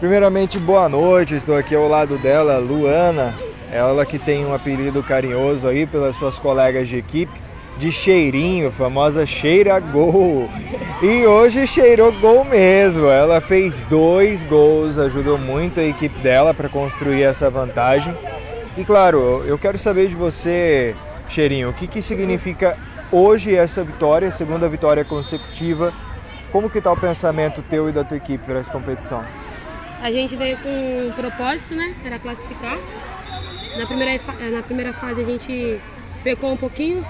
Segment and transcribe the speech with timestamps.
[0.00, 1.34] Primeiramente, boa noite.
[1.34, 3.34] Estou aqui ao lado dela, Luana.
[3.70, 7.38] Ela que tem um apelido carinhoso aí pelas suas colegas de equipe
[7.76, 10.48] de cheirinho, famosa cheira gol.
[11.02, 13.06] E hoje cheirou gol mesmo.
[13.06, 18.16] Ela fez dois gols, ajudou muito a equipe dela para construir essa vantagem.
[18.78, 20.96] E claro, eu quero saber de você,
[21.28, 22.74] Cheirinho, o que, que significa
[23.12, 25.92] hoje essa vitória, segunda vitória consecutiva.
[26.50, 29.22] Como que está o pensamento teu e da tua equipe para essa competição?
[30.02, 31.94] A gente veio com um propósito, né?
[32.04, 32.78] Era classificar.
[33.76, 35.78] Na primeira, na primeira fase a gente
[36.24, 37.06] pecou um pouquinho,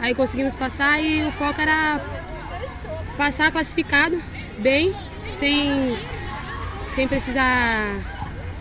[0.00, 2.00] aí conseguimos passar e o foco era
[3.16, 4.20] passar classificado
[4.58, 4.94] bem,
[5.32, 5.98] sem,
[6.88, 7.96] sem precisar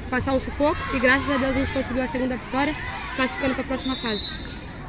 [0.10, 0.80] passar um sufoco.
[0.96, 2.76] E graças a Deus a gente conseguiu a segunda vitória,
[3.16, 4.24] classificando para a próxima fase.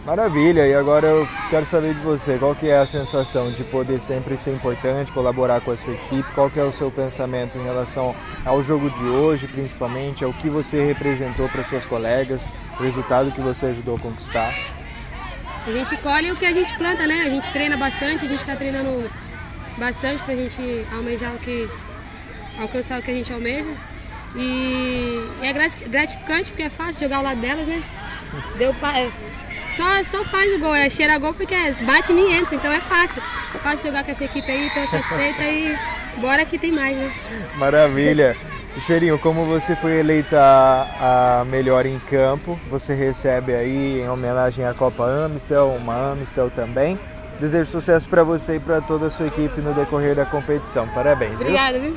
[0.04, 3.98] Maravilha, e agora eu quero saber de você, qual que é a sensação de poder
[3.98, 7.64] sempre ser importante, colaborar com a sua equipe, qual que é o seu pensamento em
[7.64, 8.14] relação
[8.44, 12.46] ao jogo de hoje, principalmente, ao que você representou para suas colegas,
[12.78, 14.54] o resultado que você ajudou a conquistar?
[15.66, 17.22] A gente colhe o que a gente planta, né?
[17.22, 19.10] A gente treina bastante, a gente está treinando
[19.78, 21.66] bastante para a gente almejar o que,
[22.60, 23.74] alcançar o que a gente almeja.
[24.36, 25.50] E é
[25.88, 27.82] gratificante porque é fácil jogar ao lado delas, né?
[28.58, 28.92] Deu pra,
[29.76, 32.80] só, só faz o gol, é cheira gol porque bate e nem entra, então é
[32.80, 33.22] fácil.
[33.54, 35.76] É fácil jogar com essa equipe aí, estou satisfeita e
[36.20, 37.12] bora que tem mais, né?
[37.56, 38.36] Maravilha!
[38.80, 44.74] Cheirinho, como você foi eleita a melhor em campo, você recebe aí em homenagem à
[44.74, 46.98] Copa Amistel, uma Amistel também.
[47.38, 50.88] Desejo sucesso para você e para toda a sua equipe no decorrer da competição.
[50.88, 51.34] Parabéns.
[51.34, 51.96] Obrigada, viu?